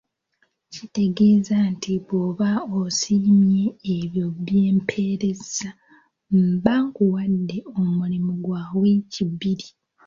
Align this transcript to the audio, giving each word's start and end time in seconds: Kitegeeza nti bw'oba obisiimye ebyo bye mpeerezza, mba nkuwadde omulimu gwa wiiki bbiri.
Kitegeeza 0.73 1.55
nti 1.73 1.91
bw'oba 2.05 2.49
obisiimye 2.75 3.63
ebyo 3.95 4.25
bye 4.45 4.65
mpeerezza, 4.77 5.69
mba 6.39 6.75
nkuwadde 6.85 7.57
omulimu 7.81 8.33
gwa 8.43 8.61
wiiki 8.79 9.21
bbiri. 9.31 9.67